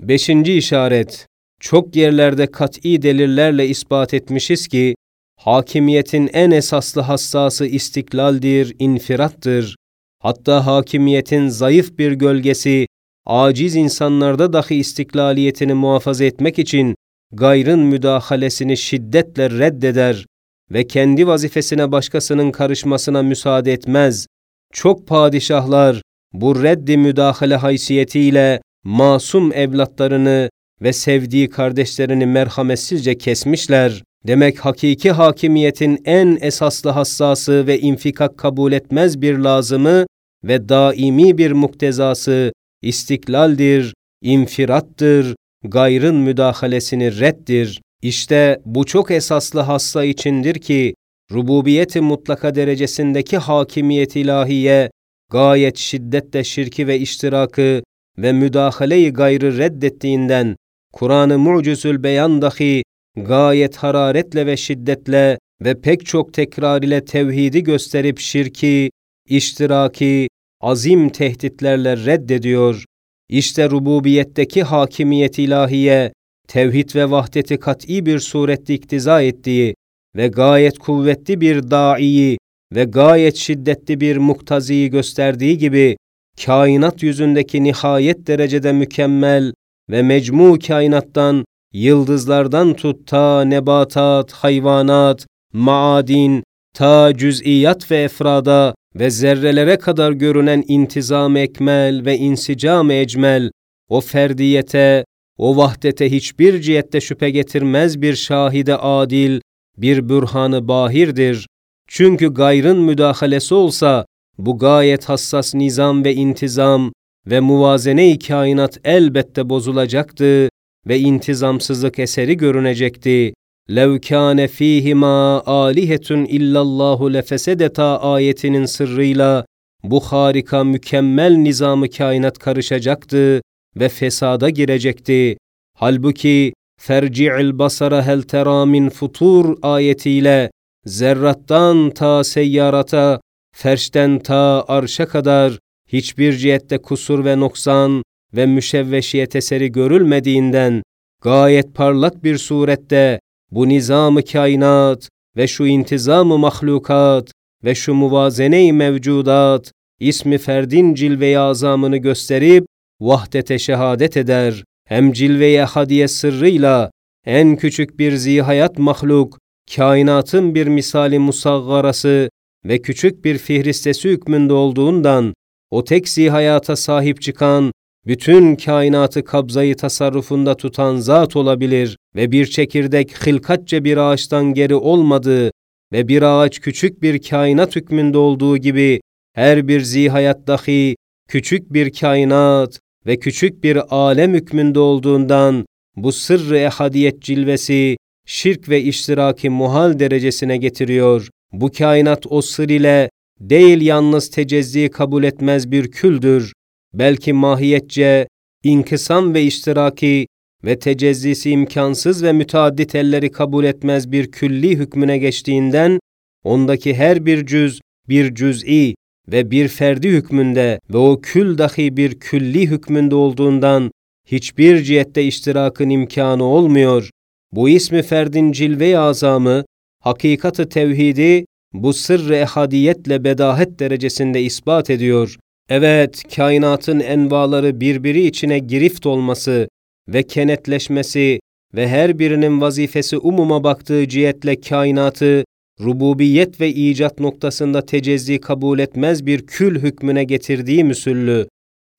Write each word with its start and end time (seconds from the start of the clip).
Beşinci 0.00 0.54
işaret, 0.54 1.26
çok 1.60 1.96
yerlerde 1.96 2.46
kat'i 2.46 3.02
delillerle 3.02 3.68
ispat 3.68 4.14
etmişiz 4.14 4.68
ki, 4.68 4.94
hakimiyetin 5.40 6.30
en 6.32 6.50
esaslı 6.50 7.00
hassası 7.00 7.66
istiklaldir, 7.66 8.76
infirattır. 8.78 9.76
Hatta 10.18 10.66
hakimiyetin 10.66 11.48
zayıf 11.48 11.98
bir 11.98 12.12
gölgesi, 12.12 12.86
aciz 13.26 13.76
insanlarda 13.76 14.52
dahi 14.52 14.74
istiklaliyetini 14.74 15.74
muhafaza 15.74 16.24
etmek 16.24 16.58
için 16.58 16.94
gayrın 17.32 17.80
müdahalesini 17.80 18.76
şiddetle 18.76 19.50
reddeder 19.50 20.26
ve 20.72 20.86
kendi 20.86 21.26
vazifesine 21.26 21.92
başkasının 21.92 22.50
karışmasına 22.50 23.22
müsaade 23.22 23.72
etmez. 23.72 24.26
Çok 24.72 25.06
padişahlar 25.06 26.02
bu 26.32 26.62
reddi 26.62 26.96
müdahale 26.96 27.56
haysiyetiyle 27.56 28.60
masum 28.86 29.52
evlatlarını 29.52 30.50
ve 30.82 30.92
sevdiği 30.92 31.50
kardeşlerini 31.50 32.26
merhametsizce 32.26 33.18
kesmişler. 33.18 34.02
Demek 34.26 34.58
hakiki 34.58 35.10
hakimiyetin 35.10 36.02
en 36.04 36.38
esaslı 36.40 36.90
hassası 36.90 37.66
ve 37.66 37.78
infikak 37.78 38.38
kabul 38.38 38.72
etmez 38.72 39.22
bir 39.22 39.38
lazımı 39.38 40.06
ve 40.44 40.68
daimi 40.68 41.38
bir 41.38 41.52
muktezası 41.52 42.52
istiklaldir, 42.82 43.94
infirattır, 44.22 45.36
gayrın 45.64 46.16
müdahalesini 46.16 47.20
reddir. 47.20 47.80
İşte 48.02 48.60
bu 48.64 48.84
çok 48.84 49.10
esaslı 49.10 49.60
hassa 49.60 50.04
içindir 50.04 50.54
ki, 50.54 50.94
rububiyeti 51.32 52.00
mutlaka 52.00 52.54
derecesindeki 52.54 53.38
hakimiyet 53.38 54.16
ilahiye, 54.16 54.90
gayet 55.30 55.76
şiddetle 55.76 56.44
şirki 56.44 56.86
ve 56.86 56.98
iştirakı 56.98 57.82
ve 58.18 58.32
müdahaleyi 58.32 59.12
gayrı 59.12 59.58
reddettiğinden, 59.58 60.56
Kur'an-ı 60.92 61.38
Mucizül 61.38 62.02
Beyan 62.02 62.42
dahi 62.42 62.82
gayet 63.16 63.76
hararetle 63.76 64.46
ve 64.46 64.56
şiddetle 64.56 65.38
ve 65.64 65.80
pek 65.80 66.06
çok 66.06 66.34
tekrar 66.34 66.82
ile 66.82 67.04
tevhidi 67.04 67.62
gösterip 67.62 68.18
şirki, 68.18 68.90
iştiraki, 69.28 70.28
azim 70.60 71.08
tehditlerle 71.08 71.96
reddediyor. 71.96 72.84
İşte 73.28 73.70
rububiyetteki 73.70 74.62
hakimiyet 74.62 75.38
ilahiye, 75.38 76.12
tevhid 76.48 76.94
ve 76.94 77.10
vahdeti 77.10 77.60
kat'i 77.60 78.06
bir 78.06 78.18
surette 78.18 78.74
iktiza 78.74 79.22
ettiği 79.22 79.74
ve 80.16 80.28
gayet 80.28 80.78
kuvvetli 80.78 81.40
bir 81.40 81.70
da'iyi 81.70 82.38
ve 82.74 82.84
gayet 82.84 83.36
şiddetli 83.36 84.00
bir 84.00 84.16
muktaziyi 84.16 84.90
gösterdiği 84.90 85.58
gibi, 85.58 85.96
kainat 86.44 87.02
yüzündeki 87.02 87.64
nihayet 87.64 88.26
derecede 88.26 88.72
mükemmel 88.72 89.52
ve 89.90 90.02
mecmu 90.02 90.58
kainattan, 90.66 91.44
yıldızlardan 91.72 92.74
tut 92.74 93.06
ta 93.06 93.44
nebatat, 93.44 94.32
hayvanat, 94.32 95.26
maadin, 95.52 96.42
ta 96.74 97.12
cüz'iyat 97.16 97.90
ve 97.90 98.02
efrada 98.02 98.74
ve 98.94 99.10
zerrelere 99.10 99.78
kadar 99.78 100.12
görünen 100.12 100.64
intizam 100.68 101.36
ekmel 101.36 102.04
ve 102.04 102.16
insicam 102.16 102.90
ecmel, 102.90 103.50
o 103.88 104.00
ferdiyete, 104.00 105.04
o 105.38 105.56
vahdete 105.56 106.10
hiçbir 106.10 106.60
cihette 106.60 107.00
şüphe 107.00 107.30
getirmez 107.30 108.02
bir 108.02 108.14
şahide 108.14 108.76
adil, 108.76 109.40
bir 109.76 110.08
bürhanı 110.08 110.68
bahirdir. 110.68 111.46
Çünkü 111.88 112.34
gayrın 112.34 112.78
müdahalesi 112.78 113.54
olsa, 113.54 114.06
bu 114.37 114.57
gayet 114.57 115.05
hassas 115.05 115.55
nizam 115.55 116.05
ve 116.05 116.13
intizam 116.13 116.91
ve 117.27 117.39
muvazene-i 117.39 118.19
kainat 118.19 118.77
elbette 118.83 119.49
bozulacaktı 119.49 120.49
ve 120.87 120.99
intizamsızlık 120.99 121.99
eseri 121.99 122.37
görünecekti. 122.37 123.33
لَوْ 123.69 123.99
كَانَ 123.99 124.47
ف۪يهِمَا 124.47 125.43
آلِهَةٌ 125.43 126.09
اِلَّا 126.37 126.59
اللّٰهُ 126.67 127.17
لَفَسَدَتَا 127.17 127.97
ayetinin 127.97 128.65
sırrıyla 128.65 129.45
bu 129.83 129.99
harika 129.99 130.63
mükemmel 130.63 131.35
nizamı 131.35 131.89
kainat 131.89 132.39
karışacaktı 132.39 133.41
ve 133.75 133.89
fesada 133.89 134.49
girecekti. 134.49 135.37
Halbuki 135.77 136.53
ferci'il 136.79 137.59
basara 137.59 138.05
hel 138.05 138.21
tera 138.21 138.65
min 138.65 138.89
futur 138.89 139.57
ayetiyle 139.61 140.51
zerrattan 140.85 141.89
ta 141.89 142.23
seyyarata, 142.23 143.21
ferşten 143.56 144.18
ta 144.18 144.64
arşa 144.68 145.06
kadar 145.06 145.58
hiçbir 145.88 146.36
cihette 146.36 146.78
kusur 146.78 147.24
ve 147.24 147.40
noksan 147.40 148.02
ve 148.36 148.46
müşevveşiyet 148.46 149.36
eseri 149.36 149.72
görülmediğinden 149.72 150.82
gayet 151.22 151.74
parlak 151.74 152.24
bir 152.24 152.38
surette 152.38 153.20
bu 153.50 153.68
nizam-ı 153.68 154.24
kainat 154.24 155.08
ve 155.36 155.46
şu 155.46 155.66
intizam-ı 155.66 156.38
mahlukat 156.38 157.32
ve 157.64 157.74
şu 157.74 157.94
muvazene-i 157.94 158.72
mevcudat 158.72 159.72
ismi 160.00 160.38
ferdin 160.38 160.94
cilve-i 160.94 161.38
azamını 161.38 161.96
gösterip 161.96 162.66
vahdete 163.00 163.58
şehadet 163.58 164.16
eder. 164.16 164.64
Hem 164.88 165.12
cilve-i 165.12 165.60
hadiye 165.60 166.08
sırrıyla 166.08 166.90
en 167.26 167.56
küçük 167.56 167.98
bir 167.98 168.16
zihayat 168.16 168.78
mahluk, 168.78 169.38
kainatın 169.76 170.54
bir 170.54 170.66
misali 170.66 171.18
musaggarası 171.18 172.28
ve 172.68 172.82
küçük 172.82 173.24
bir 173.24 173.38
fihristesi 173.38 174.08
hükmünde 174.08 174.52
olduğundan, 174.52 175.34
o 175.70 175.84
tek 175.84 176.08
zihayata 176.08 176.76
sahip 176.76 177.22
çıkan 177.22 177.72
bütün 178.06 178.56
kainatı 178.56 179.24
kabzayı 179.24 179.76
tasarrufunda 179.76 180.56
tutan 180.56 180.96
zat 180.96 181.36
olabilir 181.36 181.96
ve 182.16 182.32
bir 182.32 182.46
çekirdek 182.46 183.26
hilkatçe 183.26 183.84
bir 183.84 183.96
ağaçtan 183.96 184.54
geri 184.54 184.74
olmadığı 184.74 185.50
ve 185.92 186.08
bir 186.08 186.22
ağaç 186.22 186.60
küçük 186.60 187.02
bir 187.02 187.22
kainat 187.22 187.76
hükmünde 187.76 188.18
olduğu 188.18 188.56
gibi 188.56 189.00
her 189.34 189.68
bir 189.68 189.80
zihayat 189.80 190.46
dahi 190.46 190.96
küçük 191.28 191.72
bir 191.72 191.92
kainat 191.92 192.78
ve 193.06 193.18
küçük 193.18 193.64
bir 193.64 193.94
alem 193.94 194.34
hükmünde 194.34 194.78
olduğundan 194.78 195.66
bu 195.96 196.12
sırrı 196.12 196.58
ehadiyet 196.58 197.22
cilvesi 197.22 197.96
şirk 198.26 198.68
ve 198.68 198.82
iştiraki 198.82 199.50
muhal 199.50 199.98
derecesine 199.98 200.56
getiriyor. 200.56 201.28
Bu 201.60 201.72
kainat 201.72 202.26
o 202.30 202.42
sır 202.42 202.68
ile 202.68 203.10
değil 203.40 203.80
yalnız 203.80 204.30
tecezzi 204.30 204.88
kabul 204.88 205.24
etmez 205.24 205.70
bir 205.70 205.90
küldür, 205.90 206.52
belki 206.94 207.32
mahiyetçe, 207.32 208.28
inkısam 208.64 209.34
ve 209.34 209.42
iştiraki 209.42 210.26
ve 210.64 210.78
tecezzisi 210.78 211.50
imkansız 211.50 212.22
ve 212.22 212.32
müteaddit 212.32 212.94
elleri 212.94 213.32
kabul 213.32 213.64
etmez 213.64 214.12
bir 214.12 214.30
külli 214.30 214.76
hükmüne 214.76 215.18
geçtiğinden, 215.18 215.98
ondaki 216.44 216.94
her 216.94 217.26
bir 217.26 217.46
cüz, 217.46 217.80
bir 218.08 218.34
cüz'i 218.34 218.94
ve 219.32 219.50
bir 219.50 219.68
ferdi 219.68 220.08
hükmünde 220.08 220.80
ve 220.92 220.96
o 220.96 221.20
kül 221.22 221.58
dahi 221.58 221.96
bir 221.96 222.20
külli 222.20 222.66
hükmünde 222.66 223.14
olduğundan, 223.14 223.90
hiçbir 224.26 224.82
cihette 224.82 225.24
iştirakın 225.24 225.90
imkanı 225.90 226.44
olmuyor. 226.44 227.10
Bu 227.52 227.68
ismi 227.68 228.02
ferdin 228.02 228.52
cilve-i 228.52 228.98
azamı, 228.98 229.64
hakikatı 230.06 230.68
tevhidi, 230.68 231.44
bu 231.72 231.92
sırrı 231.92 232.36
ehadiyetle 232.36 233.24
bedahet 233.24 233.78
derecesinde 233.78 234.42
ispat 234.42 234.90
ediyor. 234.90 235.36
Evet, 235.68 236.22
kainatın 236.36 237.00
envaları 237.00 237.80
birbiri 237.80 238.26
içine 238.26 238.58
girift 238.58 239.06
olması 239.06 239.68
ve 240.08 240.22
kenetleşmesi 240.22 241.40
ve 241.74 241.88
her 241.88 242.18
birinin 242.18 242.60
vazifesi 242.60 243.18
umuma 243.18 243.64
baktığı 243.64 244.08
cihetle 244.08 244.60
kainatı, 244.60 245.44
rububiyet 245.80 246.60
ve 246.60 246.68
icat 246.68 247.20
noktasında 247.20 247.86
tecezzi 247.86 248.40
kabul 248.40 248.78
etmez 248.78 249.26
bir 249.26 249.46
kül 249.46 249.82
hükmüne 249.82 250.24
getirdiği 250.24 250.84
müsüllü, 250.84 251.48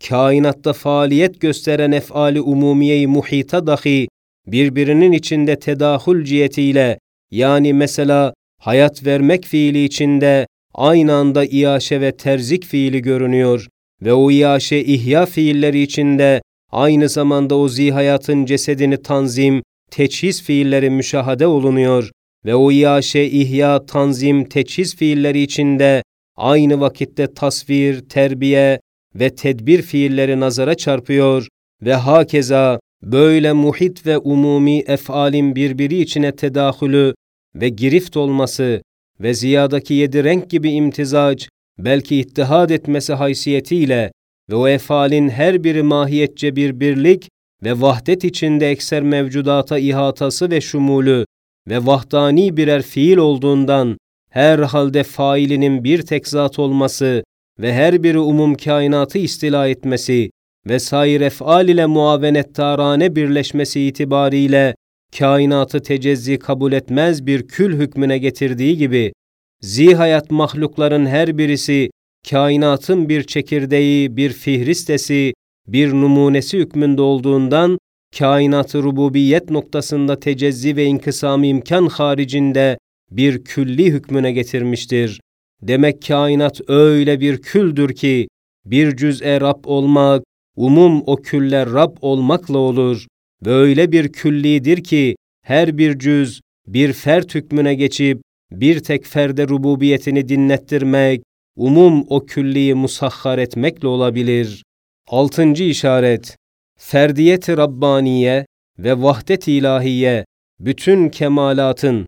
kainatta 0.10 0.74
faaliyet 0.74 1.42
gösteren 1.42 1.92
efali 1.92 2.42
umumiyeyi 2.42 3.08
muhita 3.08 3.68
dahi 3.68 4.08
birbirinin 4.48 5.12
içinde 5.12 5.60
tedahül 5.60 6.26
cihetiyle 6.26 6.98
yani 7.32 7.74
mesela 7.74 8.34
hayat 8.62 9.06
vermek 9.06 9.46
fiili 9.46 9.84
içinde 9.84 10.48
aynı 10.74 11.14
anda 11.14 11.46
iaşe 11.46 12.02
ve 12.02 12.12
terzik 12.12 12.66
fiili 12.66 13.02
görünüyor 13.02 13.68
ve 14.02 14.14
o 14.14 14.32
iaşe 14.32 14.80
ihya 14.80 15.26
fiilleri 15.26 15.82
içinde 15.82 16.42
aynı 16.72 17.10
zamanda 17.10 17.56
o 17.56 17.70
zihayatın 17.70 18.46
cesedini 18.46 19.02
tanzim, 19.02 19.64
teçhiz 19.92 20.44
fiilleri 20.44 20.90
müşahade 20.90 21.48
olunuyor 21.48 22.12
ve 22.46 22.56
o 22.56 22.72
iaşe 22.72 23.24
ihya, 23.24 23.86
tanzim, 23.86 24.46
teçhiz 24.46 24.96
fiilleri 24.96 25.42
içinde 25.42 26.04
aynı 26.36 26.80
vakitte 26.80 27.34
tasvir, 27.34 28.10
terbiye 28.10 28.80
ve 29.16 29.36
tedbir 29.36 29.82
fiilleri 29.82 30.40
nazara 30.40 30.76
çarpıyor 30.76 31.48
ve 31.82 31.94
hakeza 31.94 32.80
böyle 33.04 33.54
muhit 33.54 34.06
ve 34.06 34.18
umumi 34.18 34.80
efalin 34.80 35.56
birbiri 35.56 36.02
içine 36.02 36.36
tedahülü 36.36 37.14
ve 37.56 37.70
girift 37.70 38.18
olması 38.18 38.82
ve 39.20 39.34
ziyadaki 39.34 39.94
yedi 39.94 40.24
renk 40.24 40.50
gibi 40.50 40.72
imtizac, 40.72 41.48
belki 41.78 42.16
ittihad 42.16 42.70
etmesi 42.70 43.14
haysiyetiyle 43.14 44.12
ve 44.50 44.56
o 44.56 44.68
efalin 44.68 45.30
her 45.30 45.64
biri 45.64 45.84
mahiyetçe 45.84 46.56
bir 46.56 46.80
birlik 46.80 47.30
ve 47.64 47.82
vahdet 47.82 48.24
içinde 48.24 48.70
ekser 48.70 49.04
mevcudata 49.04 49.80
ihatası 49.80 50.52
ve 50.52 50.62
şumulü 50.62 51.26
ve 51.68 51.86
vahdani 51.86 52.58
birer 52.58 52.82
fiil 52.82 53.18
olduğundan 53.18 53.98
her 54.30 54.60
halde 54.60 55.04
failinin 55.04 55.84
bir 55.84 56.02
tek 56.02 56.28
zat 56.28 56.60
olması 56.60 57.24
ve 57.60 57.74
her 57.74 58.04
biri 58.04 58.20
umum 58.20 58.56
kainatı 58.56 59.18
istila 59.18 59.68
etmesi 59.68 60.30
ve 60.70 60.80
sair 60.80 61.22
efal 61.22 61.68
ile 61.68 61.86
muavenettarane 61.86 63.16
birleşmesi 63.16 63.82
itibariyle 63.82 64.76
kainatı 65.20 65.82
tecezzi 65.82 66.40
kabul 66.40 66.72
etmez 66.72 67.26
bir 67.26 67.48
kül 67.48 67.80
hükmüne 67.80 68.18
getirdiği 68.18 68.78
gibi, 68.78 69.14
zihayat 69.62 70.32
mahlukların 70.32 71.06
her 71.06 71.38
birisi 71.38 71.90
kainatın 72.30 73.10
bir 73.10 73.24
çekirdeği, 73.24 74.18
bir 74.18 74.30
fihristesi, 74.30 75.34
bir 75.68 75.92
numunesi 75.92 76.58
hükmünde 76.58 77.02
olduğundan, 77.02 77.78
kainatı 78.20 78.84
rububiyet 78.84 79.50
noktasında 79.50 80.20
tecezzi 80.20 80.76
ve 80.76 80.86
inkısam 80.86 81.44
imkan 81.44 81.86
haricinde 81.88 82.78
bir 83.12 83.44
külli 83.44 83.86
hükmüne 83.86 84.32
getirmiştir. 84.32 85.22
Demek 85.62 86.02
kainat 86.08 86.62
öyle 86.68 87.20
bir 87.20 87.42
küldür 87.42 87.96
ki, 87.96 88.28
bir 88.66 88.98
cüz'e 88.98 89.42
Rab 89.42 89.66
olmak, 89.66 90.24
umum 90.58 91.04
o 91.06 91.16
küller 91.16 91.74
Rab 91.74 91.98
olmakla 92.02 92.58
olur. 92.58 93.08
Böyle 93.46 93.92
bir 93.92 94.12
küllidir 94.12 94.84
ki, 94.84 95.16
her 95.44 95.78
bir 95.78 96.00
cüz, 96.00 96.42
bir 96.68 96.94
fert 96.94 97.36
hükmüne 97.36 97.76
geçip, 97.76 98.22
bir 98.52 98.80
tek 98.80 99.06
ferde 99.06 99.48
rububiyetini 99.48 100.30
dinlettirmek, 100.30 101.22
umum 101.56 102.06
o 102.10 102.26
külliyi 102.26 102.74
musahhar 102.74 103.38
etmekle 103.38 103.88
olabilir. 103.88 104.64
Altıncı 105.08 105.64
işaret, 105.64 106.38
ferdiyet-i 106.80 107.58
Rabbaniye 107.58 108.46
ve 108.80 109.02
vahdet 109.02 109.48
ilahiye, 109.48 110.26
bütün 110.60 111.10
kemalatın, 111.10 112.06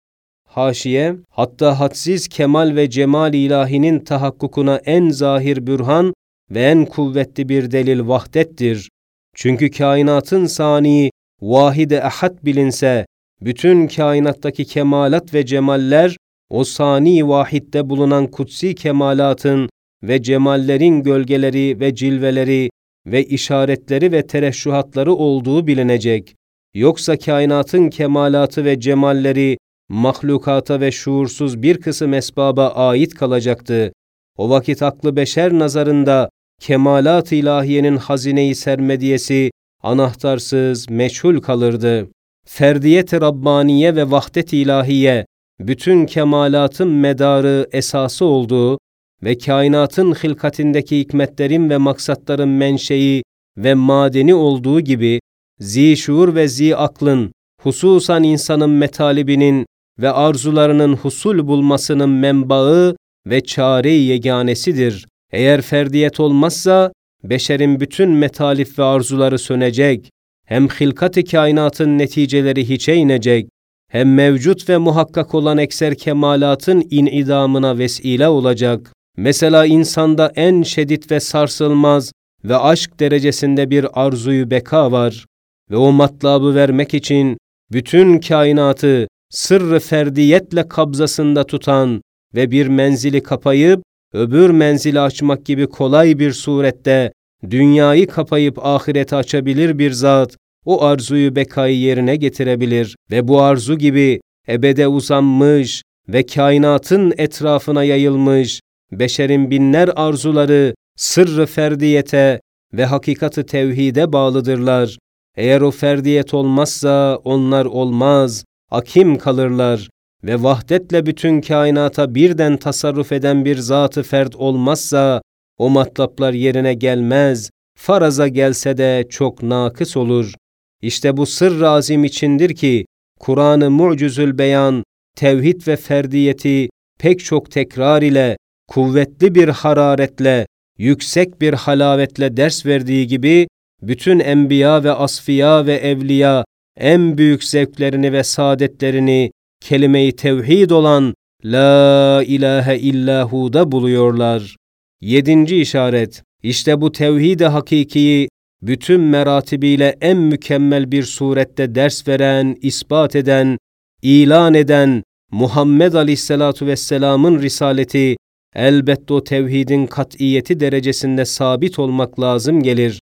haşiye, 0.47 1.15
hatta 1.29 1.79
hadsiz 1.79 2.27
kemal 2.27 2.75
ve 2.75 2.89
cemal 2.89 3.33
ilahinin 3.33 3.99
tahakkukuna 3.99 4.81
en 4.85 5.09
zahir 5.09 5.67
bürhan 5.67 6.13
ve 6.51 6.63
en 6.63 6.85
kuvvetli 6.85 7.49
bir 7.49 7.71
delil 7.71 8.07
vahdettir. 8.07 8.89
Çünkü 9.35 9.71
kainatın 9.71 10.45
sani, 10.45 11.11
vahide 11.41 12.03
ahad 12.03 12.45
bilinse, 12.45 13.05
bütün 13.41 13.87
kainattaki 13.87 14.65
kemalat 14.65 15.33
ve 15.33 15.45
cemaller, 15.45 16.17
o 16.49 16.63
sani 16.63 17.27
vahidde 17.27 17.89
bulunan 17.89 18.27
kutsi 18.27 18.75
kemalatın 18.75 19.69
ve 20.03 20.21
cemallerin 20.21 21.03
gölgeleri 21.03 21.79
ve 21.79 21.95
cilveleri 21.95 22.69
ve 23.07 23.25
işaretleri 23.25 24.11
ve 24.11 24.27
tereşşuhatları 24.27 25.13
olduğu 25.13 25.67
bilinecek. 25.67 26.35
Yoksa 26.73 27.17
kainatın 27.17 27.89
kemalatı 27.89 28.65
ve 28.65 28.79
cemalleri 28.79 29.57
mahlukata 29.89 30.81
ve 30.81 30.91
şuursuz 30.91 31.61
bir 31.61 31.81
kısım 31.81 32.13
esbaba 32.13 32.67
ait 32.67 33.15
kalacaktı. 33.15 33.91
O 34.37 34.49
vakit 34.49 34.83
aklı 34.83 35.15
beşer 35.15 35.53
nazarında 35.53 36.29
kemalat 36.59 37.31
ilahiyenin 37.31 37.97
hazineyi 37.97 38.55
sermediyesi 38.55 39.51
anahtarsız, 39.83 40.89
meçhul 40.89 41.41
kalırdı. 41.41 42.07
Ferdiyet-i 42.47 43.21
Rabbaniye 43.21 43.95
ve 43.95 44.11
vahdet 44.11 44.53
ilahiye, 44.53 45.25
bütün 45.59 46.05
kemalatın 46.05 46.87
medarı, 46.87 47.67
esası 47.71 48.25
olduğu 48.25 48.77
ve 49.23 49.37
kainatın 49.37 50.13
hilkatindeki 50.13 50.99
hikmetlerin 50.99 51.69
ve 51.69 51.77
maksatların 51.77 52.49
menşei 52.49 53.23
ve 53.57 53.73
madeni 53.73 54.35
olduğu 54.35 54.81
gibi, 54.81 55.19
zi 55.59 55.97
şuur 55.97 56.35
ve 56.35 56.47
zi 56.47 56.75
aklın, 56.75 57.31
hususan 57.61 58.23
insanın 58.23 58.69
metalibinin 58.69 59.65
ve 59.99 60.11
arzularının 60.11 60.95
husul 60.95 61.47
bulmasının 61.47 62.09
menbaı 62.09 62.95
ve 63.27 63.43
çare-i 63.43 64.03
yeganesidir. 64.03 65.05
Eğer 65.31 65.61
ferdiyet 65.61 66.19
olmazsa, 66.19 66.91
beşerin 67.23 67.79
bütün 67.79 68.09
metalif 68.09 68.79
ve 68.79 68.83
arzuları 68.83 69.39
sönecek, 69.39 70.09
hem 70.45 70.67
hilkat-ı 70.67 71.23
kainatın 71.23 71.97
neticeleri 71.97 72.69
hiçe 72.69 72.95
inecek, 72.95 73.49
hem 73.91 74.13
mevcut 74.13 74.69
ve 74.69 74.77
muhakkak 74.77 75.35
olan 75.35 75.57
ekser 75.57 75.95
kemalatın 75.95 76.87
inidamına 76.89 77.77
vesile 77.77 78.27
olacak. 78.27 78.93
Mesela 79.17 79.65
insanda 79.65 80.31
en 80.35 80.63
şedid 80.63 81.11
ve 81.11 81.19
sarsılmaz 81.19 82.11
ve 82.43 82.57
aşk 82.57 82.99
derecesinde 82.99 83.69
bir 83.69 83.87
arzuyu 83.93 84.51
beka 84.51 84.91
var 84.91 85.25
ve 85.71 85.75
o 85.75 85.91
matlabı 85.91 86.55
vermek 86.55 86.93
için 86.93 87.37
bütün 87.71 88.19
kainatı 88.19 89.07
sırrı 89.29 89.79
ferdiyetle 89.79 90.67
kabzasında 90.67 91.43
tutan 91.43 92.01
ve 92.35 92.51
bir 92.51 92.67
menzili 92.67 93.23
kapayıp 93.23 93.81
öbür 94.13 94.49
menzili 94.49 94.99
açmak 94.99 95.45
gibi 95.45 95.67
kolay 95.67 96.19
bir 96.19 96.33
surette 96.33 97.11
dünyayı 97.49 98.07
kapayıp 98.07 98.65
ahireti 98.65 99.15
açabilir 99.15 99.79
bir 99.79 99.91
zat 99.91 100.35
o 100.65 100.83
arzuyu 100.83 101.35
bekayı 101.35 101.77
yerine 101.77 102.15
getirebilir 102.15 102.95
ve 103.11 103.27
bu 103.27 103.41
arzu 103.41 103.77
gibi 103.77 104.21
ebede 104.47 104.87
uzanmış 104.87 105.83
ve 106.09 106.25
kainatın 106.25 107.13
etrafına 107.17 107.83
yayılmış 107.83 108.61
beşerin 108.91 109.51
binler 109.51 109.89
arzuları 109.95 110.73
sırrı 110.95 111.45
ferdiyete 111.45 112.41
ve 112.73 112.85
hakikati 112.85 113.45
tevhide 113.45 114.13
bağlıdırlar. 114.13 114.97
Eğer 115.37 115.61
o 115.61 115.71
ferdiyet 115.71 116.33
olmazsa 116.33 117.19
onlar 117.23 117.65
olmaz, 117.65 118.45
akim 118.71 119.17
kalırlar 119.17 119.89
ve 120.23 120.43
vahdetle 120.43 121.05
bütün 121.05 121.41
kainata 121.41 122.15
birden 122.15 122.57
tasarruf 122.57 123.11
eden 123.11 123.45
bir 123.45 123.57
zatı 123.57 124.03
fert 124.03 124.35
olmazsa 124.35 125.21
o 125.57 125.69
matlaplar 125.69 126.33
yerine 126.33 126.73
gelmez, 126.73 127.49
faraza 127.77 128.27
gelse 128.27 128.77
de 128.77 129.07
çok 129.09 129.43
nakıs 129.43 129.97
olur. 129.97 130.33
İşte 130.81 131.17
bu 131.17 131.25
sır 131.25 131.61
azim 131.61 132.03
içindir 132.03 132.55
ki 132.55 132.85
Kur'an-ı 133.19 133.71
Mucizül 133.71 134.37
Beyan 134.37 134.83
tevhid 135.15 135.67
ve 135.67 135.75
ferdiyeti 135.75 136.69
pek 136.99 137.19
çok 137.25 137.51
tekrar 137.51 138.01
ile 138.01 138.37
kuvvetli 138.67 139.35
bir 139.35 139.47
hararetle, 139.47 140.45
yüksek 140.77 141.41
bir 141.41 141.53
halavetle 141.53 142.37
ders 142.37 142.65
verdiği 142.65 143.07
gibi 143.07 143.47
bütün 143.81 144.19
enbiya 144.19 144.83
ve 144.83 144.91
asfiya 144.91 145.65
ve 145.65 145.73
evliya 145.73 146.45
en 146.77 147.17
büyük 147.17 147.43
zevklerini 147.43 148.13
ve 148.13 148.23
saadetlerini 148.23 149.31
kelime-i 149.61 150.15
tevhid 150.15 150.69
olan 150.69 151.13
La 151.45 152.23
ilahe 152.23 152.79
illahu'da 152.79 153.71
buluyorlar. 153.71 154.55
Yedinci 155.01 155.61
işaret, 155.61 156.23
işte 156.43 156.81
bu 156.81 156.91
tevhid-i 156.91 157.45
hakikiyi 157.45 158.29
bütün 158.61 159.01
meratibiyle 159.01 159.97
en 160.01 160.17
mükemmel 160.17 160.91
bir 160.91 161.03
surette 161.03 161.75
ders 161.75 162.07
veren, 162.07 162.57
ispat 162.61 163.15
eden, 163.15 163.57
ilan 164.01 164.53
eden 164.53 165.03
Muhammed 165.31 165.93
Aleyhisselatu 165.93 166.65
Vesselam'ın 166.67 167.41
risaleti 167.41 168.15
elbette 168.55 169.13
o 169.13 169.23
tevhidin 169.23 169.87
kat'iyeti 169.87 170.59
derecesinde 170.59 171.25
sabit 171.25 171.79
olmak 171.79 172.19
lazım 172.19 172.63
gelir. 172.63 172.99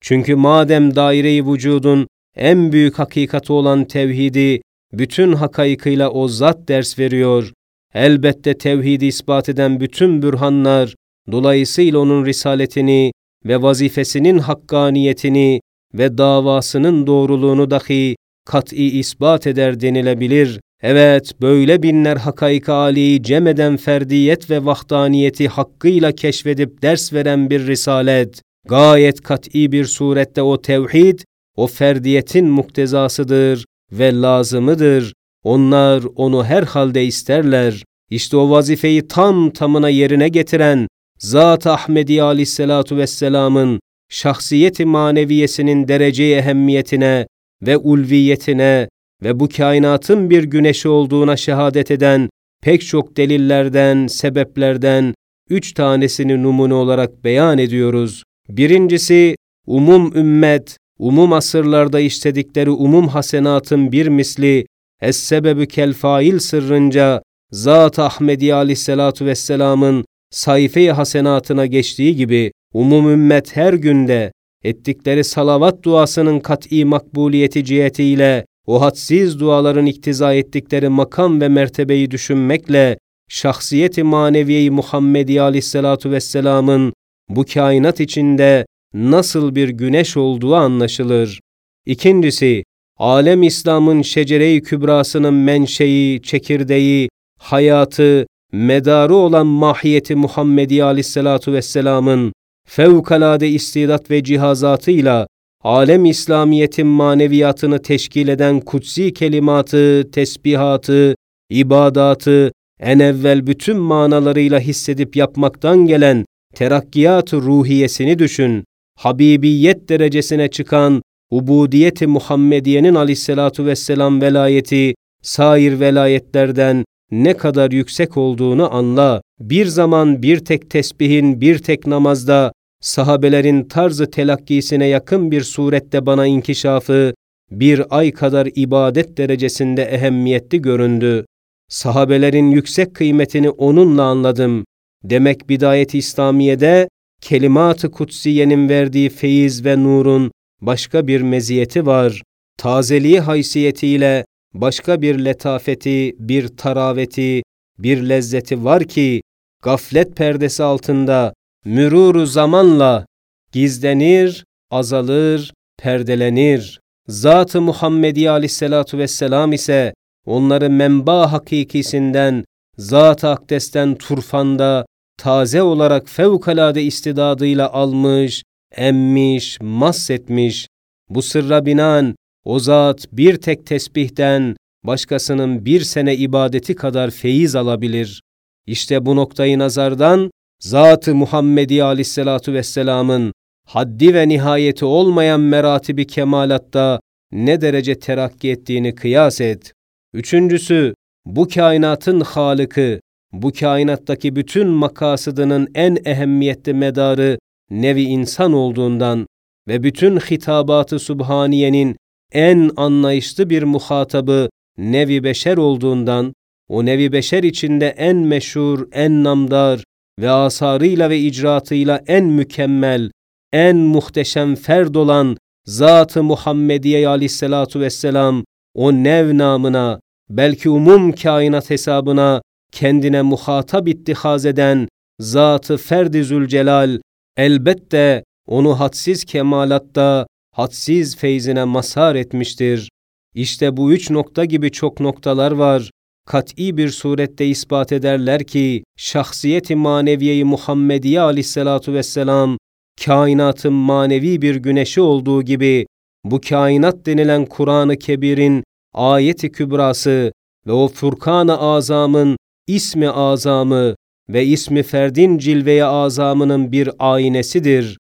Çünkü 0.00 0.34
madem 0.34 0.96
daire-i 0.96 1.46
vücudun 1.46 2.06
en 2.36 2.72
büyük 2.72 2.98
hakikati 2.98 3.52
olan 3.52 3.84
tevhidi 3.84 4.60
bütün 4.92 5.32
hakaykıyla 5.32 6.10
o 6.10 6.28
zat 6.28 6.68
ders 6.68 6.98
veriyor. 6.98 7.52
Elbette 7.94 8.58
tevhidi 8.58 9.06
ispat 9.06 9.48
eden 9.48 9.80
bütün 9.80 10.22
bürhanlar, 10.22 10.94
dolayısıyla 11.32 11.98
onun 11.98 12.26
risaletini 12.26 13.12
ve 13.44 13.62
vazifesinin 13.62 14.38
hakkaniyetini 14.38 15.60
ve 15.94 16.18
davasının 16.18 17.06
doğruluğunu 17.06 17.70
dahi 17.70 18.16
kat'i 18.46 18.98
ispat 18.98 19.46
eder 19.46 19.80
denilebilir. 19.80 20.60
Evet, 20.82 21.32
böyle 21.40 21.82
binler 21.82 22.16
hakaik 22.16 22.68
âliyi 22.68 23.22
cem 23.22 23.46
eden 23.46 23.76
ferdiyet 23.76 24.50
ve 24.50 24.64
vahdaniyeti 24.64 25.48
hakkıyla 25.48 26.12
keşfedip 26.12 26.82
ders 26.82 27.12
veren 27.12 27.50
bir 27.50 27.66
risalet, 27.66 28.42
gayet 28.68 29.20
kat'i 29.20 29.72
bir 29.72 29.84
surette 29.84 30.42
o 30.42 30.62
tevhid, 30.62 31.18
o 31.56 31.66
ferdiyetin 31.66 32.46
muktezasıdır 32.46 33.64
ve 33.92 34.20
lazımıdır. 34.20 35.12
Onlar 35.44 36.02
onu 36.16 36.44
her 36.44 36.62
halde 36.62 37.04
isterler. 37.04 37.84
İşte 38.10 38.36
o 38.36 38.50
vazifeyi 38.50 39.08
tam 39.08 39.50
tamına 39.50 39.88
yerine 39.88 40.28
getiren 40.28 40.88
Zat 41.18 41.66
Ahmedi 41.66 42.22
Aleyhisselatu 42.22 42.96
Vesselam'ın 42.96 43.80
şahsiyeti 44.08 44.84
maneviyesinin 44.84 45.88
derece 45.88 46.24
ehemmiyetine 46.24 47.26
ve 47.62 47.76
ulviyetine 47.76 48.88
ve 49.22 49.40
bu 49.40 49.48
kainatın 49.48 50.30
bir 50.30 50.44
güneşi 50.44 50.88
olduğuna 50.88 51.36
şehadet 51.36 51.90
eden 51.90 52.28
pek 52.62 52.86
çok 52.86 53.16
delillerden, 53.16 54.06
sebeplerden 54.06 55.14
üç 55.50 55.72
tanesini 55.72 56.42
numune 56.42 56.74
olarak 56.74 57.24
beyan 57.24 57.58
ediyoruz. 57.58 58.22
Birincisi, 58.48 59.36
umum 59.66 60.16
ümmet 60.16 60.76
umum 60.98 61.32
asırlarda 61.32 62.00
işledikleri 62.00 62.70
umum 62.70 63.08
hasenatın 63.08 63.92
bir 63.92 64.06
misli, 64.06 64.66
es-sebebü 65.02 65.66
kel 65.66 65.92
fail 65.92 66.38
sırrınca, 66.38 67.22
Zat 67.50 67.98
Ahmedi 67.98 68.54
aleyhissalatu 68.54 69.26
vesselamın 69.26 70.04
sayfe-i 70.30 70.92
hasenatına 70.92 71.66
geçtiği 71.66 72.16
gibi, 72.16 72.52
umum 72.74 73.10
ümmet 73.10 73.56
her 73.56 73.72
günde 73.72 74.32
ettikleri 74.64 75.24
salavat 75.24 75.82
duasının 75.82 76.40
kat'i 76.40 76.84
makbuliyeti 76.84 77.64
cihetiyle 77.64 78.46
o 78.66 78.80
hadsiz 78.80 79.40
duaların 79.40 79.86
iktiza 79.86 80.34
ettikleri 80.34 80.88
makam 80.88 81.40
ve 81.40 81.48
mertebeyi 81.48 82.10
düşünmekle 82.10 82.98
şahsiyeti 83.28 84.02
maneviyeyi 84.02 84.70
Muhammedi 84.70 85.40
aleyhissalatu 85.40 86.10
vesselamın 86.10 86.92
bu 87.28 87.44
kainat 87.54 88.00
içinde 88.00 88.66
nasıl 88.94 89.54
bir 89.54 89.68
güneş 89.68 90.16
olduğu 90.16 90.54
anlaşılır. 90.54 91.40
İkincisi, 91.86 92.64
alem 92.98 93.42
İslam'ın 93.42 94.02
şecere-i 94.02 94.62
kübrasının 94.62 95.34
menşei, 95.34 96.22
çekirdeği, 96.22 97.08
hayatı, 97.38 98.26
medarı 98.52 99.14
olan 99.14 99.46
mahiyeti 99.46 100.14
Muhammedi 100.14 100.84
aleyhissalatu 100.84 101.52
vesselamın 101.52 102.32
fevkalade 102.68 103.48
istidat 103.48 104.10
ve 104.10 104.24
cihazatıyla 104.24 105.26
alem 105.64 106.04
İslamiyetin 106.04 106.86
maneviyatını 106.86 107.82
teşkil 107.82 108.28
eden 108.28 108.60
kutsi 108.60 109.14
kelimatı, 109.14 110.10
tesbihatı, 110.12 111.14
ibadatı, 111.50 112.52
en 112.80 112.98
evvel 112.98 113.46
bütün 113.46 113.76
manalarıyla 113.76 114.60
hissedip 114.60 115.16
yapmaktan 115.16 115.86
gelen 115.86 116.24
terakkiyat 116.54 117.34
ruhiyesini 117.34 118.18
düşün. 118.18 118.64
Habibiyet 118.96 119.88
derecesine 119.88 120.48
çıkan 120.48 121.02
ubudiyeti 121.30 122.06
Muhammediye'nin 122.06 122.94
aleyhissalatu 122.94 123.66
vesselam 123.66 124.20
velayeti, 124.20 124.94
sair 125.22 125.80
velayetlerden 125.80 126.84
ne 127.10 127.36
kadar 127.36 127.70
yüksek 127.70 128.16
olduğunu 128.16 128.74
anla. 128.74 129.20
Bir 129.40 129.66
zaman 129.66 130.22
bir 130.22 130.38
tek 130.38 130.70
tesbihin 130.70 131.40
bir 131.40 131.58
tek 131.58 131.86
namazda 131.86 132.52
sahabelerin 132.80 133.64
tarzı 133.64 134.10
telakkisine 134.10 134.86
yakın 134.86 135.30
bir 135.30 135.42
surette 135.42 136.06
bana 136.06 136.26
inkişafı 136.26 137.14
bir 137.50 137.98
ay 137.98 138.12
kadar 138.12 138.48
ibadet 138.54 139.18
derecesinde 139.18 139.82
ehemmiyetli 139.82 140.62
göründü. 140.62 141.26
Sahabelerin 141.68 142.50
yüksek 142.50 142.94
kıymetini 142.94 143.50
onunla 143.50 144.02
anladım. 144.02 144.64
Demek 145.04 145.48
bidayet-i 145.48 145.98
İslamiye'de 145.98 146.88
kelimat-ı 147.20 147.90
kutsiyenin 147.90 148.68
verdiği 148.68 149.08
feyiz 149.08 149.64
ve 149.64 149.82
nurun 149.82 150.30
başka 150.60 151.06
bir 151.06 151.20
meziyeti 151.20 151.86
var. 151.86 152.22
Tazeliği 152.58 153.20
haysiyetiyle 153.20 154.24
başka 154.54 155.02
bir 155.02 155.24
letafeti, 155.24 156.16
bir 156.18 156.48
taraveti, 156.48 157.42
bir 157.78 158.08
lezzeti 158.08 158.64
var 158.64 158.84
ki 158.84 159.22
gaflet 159.62 160.16
perdesi 160.16 160.62
altında 160.62 161.34
müruru 161.64 162.26
zamanla 162.26 163.06
gizlenir, 163.52 164.44
azalır, 164.70 165.52
perdelenir. 165.78 166.80
Zat-ı 167.08 167.60
Muhammedi 167.60 168.30
aleyhissalatu 168.30 168.98
vesselam 168.98 169.52
ise 169.52 169.94
onları 170.26 170.70
menba 170.70 171.32
hakikisinden, 171.32 172.44
Zat-ı 172.78 173.28
Akdes'ten 173.28 173.94
turfanda 173.94 174.86
taze 175.18 175.62
olarak 175.62 176.08
fevkalade 176.08 176.82
istidadıyla 176.82 177.72
almış, 177.72 178.42
emmiş, 178.76 179.58
mahsetmiş. 179.60 180.68
Bu 181.08 181.22
sırra 181.22 181.66
binaen 181.66 182.14
o 182.44 182.58
zat 182.58 183.06
bir 183.12 183.36
tek 183.36 183.66
tesbihten 183.66 184.56
başkasının 184.84 185.64
bir 185.64 185.80
sene 185.80 186.16
ibadeti 186.16 186.74
kadar 186.74 187.10
feyiz 187.10 187.56
alabilir. 187.56 188.20
İşte 188.66 189.06
bu 189.06 189.16
noktayı 189.16 189.58
nazardan 189.58 190.30
Zat-ı 190.60 191.14
Muhammedi 191.14 191.84
aleyhissalatu 191.84 192.52
vesselamın 192.52 193.32
haddi 193.66 194.14
ve 194.14 194.28
nihayeti 194.28 194.84
olmayan 194.84 195.40
meratibi 195.40 196.06
kemalatta 196.06 197.00
ne 197.32 197.60
derece 197.60 197.98
terakki 197.98 198.50
ettiğini 198.50 198.94
kıyas 198.94 199.40
et. 199.40 199.72
Üçüncüsü, 200.12 200.94
bu 201.26 201.48
kainatın 201.48 202.20
halıkı, 202.20 203.00
bu 203.32 203.52
kainattaki 203.52 204.36
bütün 204.36 204.68
makasıdının 204.68 205.68
en 205.74 205.98
ehemmiyetli 206.04 206.74
medarı 206.74 207.38
nevi 207.70 208.02
insan 208.02 208.52
olduğundan 208.52 209.26
ve 209.68 209.82
bütün 209.82 210.16
hitabatı 210.16 210.98
subhaniyenin 210.98 211.96
en 212.32 212.70
anlayışlı 212.76 213.50
bir 213.50 213.62
muhatabı 213.62 214.48
nevi 214.78 215.24
beşer 215.24 215.56
olduğundan, 215.56 216.32
o 216.68 216.84
nevi 216.84 217.12
beşer 217.12 217.42
içinde 217.42 217.86
en 217.88 218.16
meşhur, 218.16 218.88
en 218.92 219.24
namdar 219.24 219.84
ve 220.20 220.30
asarıyla 220.30 221.10
ve 221.10 221.18
icraatıyla 221.18 222.02
en 222.06 222.24
mükemmel, 222.24 223.10
en 223.52 223.76
muhteşem 223.76 224.54
ferd 224.54 224.94
olan 224.94 225.36
Zat-ı 225.64 226.22
Muhammediye 226.22 227.08
aleyhissalatu 227.08 227.80
vesselam 227.80 228.44
o 228.74 228.92
nev 228.92 229.38
namına, 229.38 230.00
belki 230.30 230.70
umum 230.70 231.12
kainat 231.12 231.70
hesabına 231.70 232.42
kendine 232.76 233.22
muhatap 233.22 233.88
ittihaz 233.88 234.46
eden 234.46 234.88
Zat-ı 235.20 235.76
Ferdi 235.76 236.24
Zülcelal 236.24 237.00
elbette 237.36 238.24
onu 238.46 238.80
hadsiz 238.80 239.24
kemalatta, 239.24 240.26
hadsiz 240.52 241.16
feyzine 241.16 241.64
mazhar 241.64 242.14
etmiştir. 242.14 242.88
İşte 243.34 243.76
bu 243.76 243.92
üç 243.92 244.10
nokta 244.10 244.44
gibi 244.44 244.70
çok 244.70 245.00
noktalar 245.00 245.52
var. 245.52 245.90
Kat'i 246.26 246.76
bir 246.76 246.88
surette 246.88 247.46
ispat 247.46 247.92
ederler 247.92 248.44
ki, 248.44 248.84
şahsiyeti 248.96 249.76
maneviyeyi 249.76 250.44
Muhammediye 250.44 251.20
aleyhissalatu 251.20 251.92
vesselam, 251.92 252.58
kainatın 253.04 253.72
manevi 253.72 254.42
bir 254.42 254.56
güneşi 254.56 255.00
olduğu 255.00 255.42
gibi, 255.42 255.86
bu 256.24 256.40
kainat 256.40 257.06
denilen 257.06 257.44
Kur'an-ı 257.44 257.96
Kebir'in 257.96 258.64
ayeti 258.94 259.52
kübrası 259.52 260.32
ve 260.66 260.72
o 260.72 260.88
Furkan-ı 260.88 261.58
Azam'ın 261.58 262.35
ismi 262.66 263.10
azamı 263.10 263.94
ve 264.28 264.46
ismi 264.46 264.82
ferdin 264.82 265.38
cilveye 265.38 265.84
azamının 265.84 266.72
bir 266.72 266.90
aynesidir. 266.98 267.98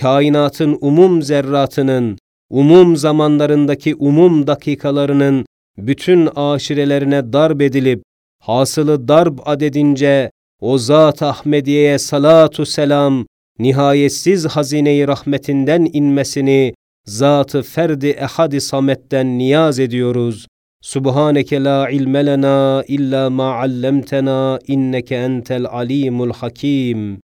Kainatın 0.00 0.78
umum 0.80 1.22
zerratının, 1.22 2.18
umum 2.50 2.96
zamanlarındaki 2.96 3.94
umum 3.94 4.46
dakikalarının 4.46 5.46
bütün 5.78 6.28
aşirelerine 6.36 7.32
darp 7.32 7.62
edilip, 7.62 8.02
hasılı 8.40 9.08
darb 9.08 9.38
adedince 9.44 10.30
o 10.60 10.78
Zat 10.78 11.22
Ahmediye'ye 11.22 11.98
salatu 11.98 12.66
selam, 12.66 13.26
nihayetsiz 13.58 14.46
hazine-i 14.46 15.08
rahmetinden 15.08 15.88
inmesini, 15.92 16.74
Zat-ı 17.06 17.62
ferdi 17.62 18.08
ehadi 18.08 18.60
sametten 18.60 19.38
niyaz 19.38 19.78
ediyoruz. 19.78 20.46
Subhaneke 20.82 21.62
la 21.62 21.86
ilme 21.94 22.24
lena 22.26 22.82
illa 22.90 23.30
ma 23.30 23.62
allamtena 23.62 24.58
inneke 24.66 25.14
entel 25.14 25.70
alimul 25.70 26.34
hakim. 26.34 27.20